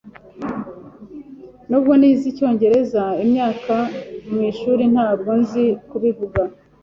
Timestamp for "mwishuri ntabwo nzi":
4.31-5.63